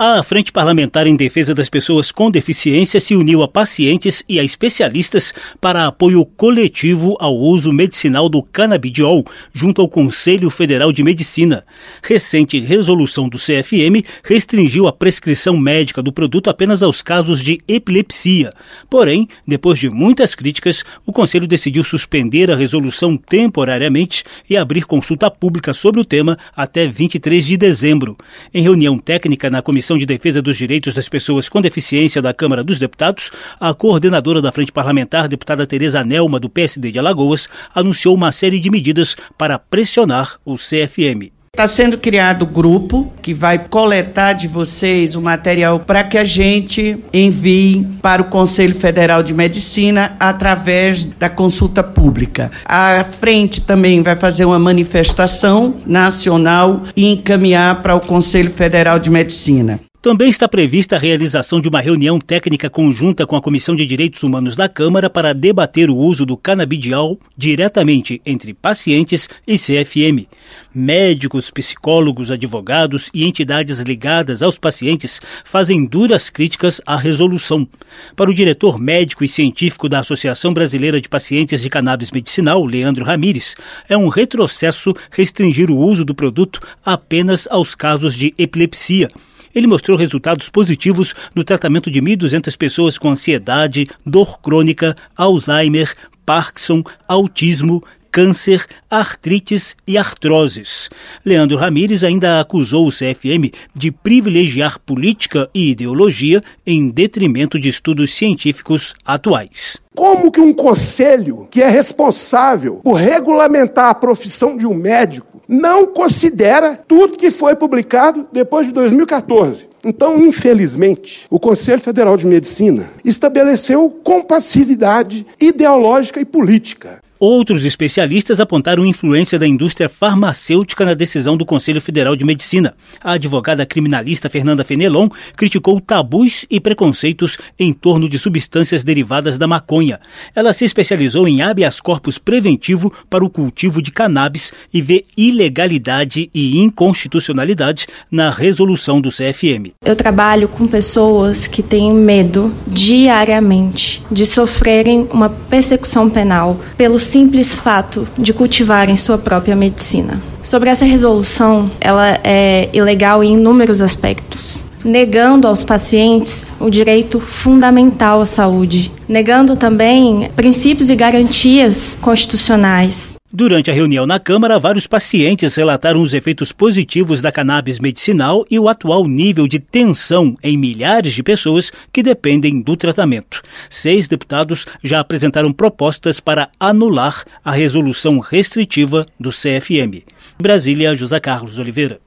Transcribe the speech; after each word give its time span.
A 0.00 0.22
Frente 0.22 0.52
Parlamentar 0.52 1.08
em 1.08 1.16
Defesa 1.16 1.52
das 1.52 1.68
Pessoas 1.68 2.12
com 2.12 2.30
Deficiência 2.30 3.00
se 3.00 3.16
uniu 3.16 3.42
a 3.42 3.48
pacientes 3.48 4.22
e 4.28 4.38
a 4.38 4.44
especialistas 4.44 5.34
para 5.60 5.88
apoio 5.88 6.24
coletivo 6.24 7.16
ao 7.18 7.36
uso 7.36 7.72
medicinal 7.72 8.28
do 8.28 8.40
canabidiol 8.40 9.24
junto 9.52 9.82
ao 9.82 9.88
Conselho 9.88 10.50
Federal 10.50 10.92
de 10.92 11.02
Medicina. 11.02 11.64
Recente 12.00 12.60
resolução 12.60 13.28
do 13.28 13.38
CFM 13.38 14.06
restringiu 14.22 14.86
a 14.86 14.92
prescrição 14.92 15.56
médica 15.56 16.00
do 16.00 16.12
produto 16.12 16.48
apenas 16.48 16.80
aos 16.80 17.02
casos 17.02 17.42
de 17.42 17.58
epilepsia. 17.66 18.52
Porém, 18.88 19.26
depois 19.44 19.80
de 19.80 19.90
muitas 19.90 20.32
críticas, 20.32 20.84
o 21.04 21.12
Conselho 21.12 21.48
decidiu 21.48 21.82
suspender 21.82 22.52
a 22.52 22.56
resolução 22.56 23.16
temporariamente 23.16 24.22
e 24.48 24.56
abrir 24.56 24.84
consulta 24.84 25.28
pública 25.28 25.74
sobre 25.74 26.00
o 26.00 26.04
tema 26.04 26.38
até 26.54 26.86
23 26.86 27.44
de 27.44 27.56
dezembro. 27.56 28.16
Em 28.54 28.62
reunião 28.62 28.96
técnica 28.96 29.50
na 29.50 29.60
Comissão 29.60 29.87
Comissão 29.88 29.96
de 29.96 30.04
Defesa 30.04 30.42
dos 30.42 30.58
Direitos 30.58 30.92
das 30.92 31.08
Pessoas 31.08 31.48
com 31.48 31.62
Deficiência 31.62 32.20
da 32.20 32.34
Câmara 32.34 32.62
dos 32.62 32.78
Deputados, 32.78 33.30
a 33.58 33.72
coordenadora 33.72 34.42
da 34.42 34.52
Frente 34.52 34.70
Parlamentar, 34.70 35.28
deputada 35.28 35.66
Tereza 35.66 36.04
Nelma, 36.04 36.38
do 36.38 36.50
PSD 36.50 36.92
de 36.92 36.98
Alagoas, 36.98 37.48
anunciou 37.74 38.14
uma 38.14 38.30
série 38.30 38.60
de 38.60 38.68
medidas 38.70 39.16
para 39.38 39.58
pressionar 39.58 40.38
o 40.44 40.56
CFM. 40.56 41.37
Está 41.58 41.66
sendo 41.66 41.98
criado 41.98 42.46
grupo 42.46 43.12
que 43.20 43.34
vai 43.34 43.58
coletar 43.58 44.32
de 44.32 44.46
vocês 44.46 45.16
o 45.16 45.20
material 45.20 45.80
para 45.80 46.04
que 46.04 46.16
a 46.16 46.22
gente 46.22 47.02
envie 47.12 47.84
para 48.00 48.22
o 48.22 48.26
Conselho 48.26 48.76
Federal 48.76 49.24
de 49.24 49.34
Medicina 49.34 50.14
através 50.20 51.02
da 51.02 51.28
consulta 51.28 51.82
pública. 51.82 52.52
A 52.64 53.02
frente 53.02 53.60
também 53.60 54.04
vai 54.04 54.14
fazer 54.14 54.44
uma 54.44 54.56
manifestação 54.56 55.74
nacional 55.84 56.82
e 56.96 57.10
encaminhar 57.10 57.82
para 57.82 57.96
o 57.96 58.00
Conselho 58.00 58.52
Federal 58.52 59.00
de 59.00 59.10
Medicina. 59.10 59.80
Também 60.00 60.28
está 60.28 60.46
prevista 60.46 60.94
a 60.94 60.98
realização 60.98 61.60
de 61.60 61.68
uma 61.68 61.80
reunião 61.80 62.20
técnica 62.20 62.70
conjunta 62.70 63.26
com 63.26 63.34
a 63.34 63.42
Comissão 63.42 63.74
de 63.74 63.84
Direitos 63.84 64.22
Humanos 64.22 64.54
da 64.54 64.68
Câmara 64.68 65.10
para 65.10 65.34
debater 65.34 65.90
o 65.90 65.96
uso 65.96 66.24
do 66.24 66.36
canabidiol 66.36 67.18
diretamente 67.36 68.22
entre 68.24 68.54
pacientes 68.54 69.28
e 69.44 69.58
CFM. 69.58 70.28
Médicos, 70.72 71.50
psicólogos, 71.50 72.30
advogados 72.30 73.10
e 73.12 73.24
entidades 73.24 73.80
ligadas 73.80 74.40
aos 74.40 74.56
pacientes 74.56 75.20
fazem 75.44 75.84
duras 75.84 76.30
críticas 76.30 76.80
à 76.86 76.96
resolução. 76.96 77.66
Para 78.14 78.30
o 78.30 78.34
diretor 78.34 78.78
médico 78.78 79.24
e 79.24 79.28
científico 79.28 79.88
da 79.88 79.98
Associação 79.98 80.54
Brasileira 80.54 81.00
de 81.00 81.08
Pacientes 81.08 81.60
de 81.60 81.68
Cannabis 81.68 82.12
Medicinal, 82.12 82.64
Leandro 82.64 83.04
Ramires, 83.04 83.56
é 83.88 83.98
um 83.98 84.06
retrocesso 84.06 84.94
restringir 85.10 85.72
o 85.72 85.76
uso 85.76 86.04
do 86.04 86.14
produto 86.14 86.60
apenas 86.84 87.48
aos 87.50 87.74
casos 87.74 88.14
de 88.14 88.32
epilepsia. 88.38 89.10
Ele 89.54 89.66
mostrou 89.66 89.96
resultados 89.96 90.48
positivos 90.48 91.14
no 91.34 91.44
tratamento 91.44 91.90
de 91.90 92.00
1.200 92.00 92.56
pessoas 92.56 92.98
com 92.98 93.10
ansiedade, 93.10 93.88
dor 94.04 94.40
crônica, 94.40 94.96
Alzheimer, 95.16 95.94
Parkinson, 96.24 96.82
autismo, 97.06 97.82
câncer, 98.10 98.64
artrites 98.90 99.76
e 99.86 99.96
artroses. 99.96 100.88
Leandro 101.24 101.56
Ramires 101.56 102.04
ainda 102.04 102.40
acusou 102.40 102.86
o 102.86 102.92
CFM 102.92 103.52
de 103.74 103.90
privilegiar 103.90 104.78
política 104.80 105.48
e 105.54 105.70
ideologia 105.70 106.42
em 106.66 106.88
detrimento 106.88 107.58
de 107.58 107.68
estudos 107.68 108.14
científicos 108.14 108.94
atuais. 109.04 109.78
Como 109.94 110.30
que 110.30 110.40
um 110.40 110.52
conselho 110.52 111.48
que 111.50 111.62
é 111.62 111.68
responsável 111.68 112.76
por 112.84 112.94
regulamentar 112.94 113.90
a 113.90 113.94
profissão 113.94 114.56
de 114.56 114.66
um 114.66 114.74
médico 114.74 115.38
não 115.48 115.86
considera 115.86 116.76
tudo 116.86 117.16
que 117.16 117.30
foi 117.30 117.56
publicado 117.56 118.28
depois 118.30 118.66
de 118.66 118.72
2014. 118.74 119.66
Então, 119.82 120.18
infelizmente, 120.18 121.26
o 121.30 121.40
Conselho 121.40 121.80
Federal 121.80 122.16
de 122.16 122.26
Medicina 122.26 122.90
estabeleceu 123.02 123.88
compassividade 124.04 125.26
ideológica 125.40 126.20
e 126.20 126.24
política. 126.24 127.00
Outros 127.20 127.64
especialistas 127.64 128.38
apontaram 128.38 128.86
influência 128.86 129.40
da 129.40 129.46
indústria 129.46 129.88
farmacêutica 129.88 130.84
na 130.84 130.94
decisão 130.94 131.36
do 131.36 131.44
Conselho 131.44 131.80
Federal 131.80 132.14
de 132.14 132.24
Medicina. 132.24 132.76
A 133.02 133.12
advogada 133.12 133.66
criminalista 133.66 134.30
Fernanda 134.30 134.62
Fenelon 134.62 135.08
criticou 135.36 135.80
tabus 135.80 136.46
e 136.48 136.60
preconceitos 136.60 137.36
em 137.58 137.72
torno 137.72 138.08
de 138.08 138.20
substâncias 138.20 138.84
derivadas 138.84 139.36
da 139.36 139.48
maconha. 139.48 139.98
Ela 140.32 140.52
se 140.52 140.64
especializou 140.64 141.26
em 141.26 141.42
habeas 141.42 141.80
corpus 141.80 142.18
preventivo 142.18 142.92
para 143.10 143.24
o 143.24 143.30
cultivo 143.30 143.82
de 143.82 143.90
cannabis 143.90 144.52
e 144.72 144.80
vê 144.80 145.04
ilegalidade 145.16 146.30
e 146.32 146.56
inconstitucionalidade 146.56 147.88
na 148.08 148.30
resolução 148.30 149.00
do 149.00 149.10
CFM. 149.10 149.72
Eu 149.84 149.96
trabalho 149.96 150.46
com 150.46 150.68
pessoas 150.68 151.48
que 151.48 151.64
têm 151.64 151.92
medo 151.92 152.54
diariamente 152.64 154.00
de 154.08 154.24
sofrerem 154.24 155.08
uma 155.12 155.28
persecução 155.28 156.08
penal 156.08 156.60
pelo 156.76 157.07
simples 157.08 157.54
fato 157.54 158.06
de 158.16 158.32
cultivarem 158.32 158.96
sua 158.96 159.18
própria 159.18 159.56
medicina. 159.56 160.20
Sobre 160.42 160.70
essa 160.70 160.84
resolução, 160.84 161.70
ela 161.80 162.18
é 162.22 162.68
ilegal 162.72 163.24
em 163.24 163.34
inúmeros 163.34 163.80
aspectos 163.82 164.68
negando 164.84 165.48
aos 165.48 165.64
pacientes 165.64 166.46
o 166.60 166.70
direito 166.70 167.18
fundamental 167.18 168.20
à 168.20 168.26
saúde, 168.26 168.92
negando 169.08 169.56
também 169.56 170.30
princípios 170.36 170.88
e 170.88 170.94
garantias 170.94 171.98
constitucionais. 172.00 173.17
Durante 173.30 173.70
a 173.70 173.74
reunião 173.74 174.06
na 174.06 174.18
Câmara, 174.18 174.58
vários 174.58 174.86
pacientes 174.86 175.54
relataram 175.54 176.00
os 176.00 176.14
efeitos 176.14 176.50
positivos 176.50 177.20
da 177.20 177.30
cannabis 177.30 177.78
medicinal 177.78 178.42
e 178.50 178.58
o 178.58 178.70
atual 178.70 179.06
nível 179.06 179.46
de 179.46 179.58
tensão 179.58 180.34
em 180.42 180.56
milhares 180.56 181.12
de 181.12 181.22
pessoas 181.22 181.70
que 181.92 182.02
dependem 182.02 182.62
do 182.62 182.74
tratamento. 182.74 183.42
Seis 183.68 184.08
deputados 184.08 184.64
já 184.82 184.98
apresentaram 184.98 185.52
propostas 185.52 186.20
para 186.20 186.48
anular 186.58 187.22
a 187.44 187.52
resolução 187.52 188.18
restritiva 188.18 189.04
do 189.20 189.28
CFM. 189.28 190.06
Brasília, 190.40 190.94
José 190.94 191.20
Carlos 191.20 191.58
Oliveira. 191.58 192.00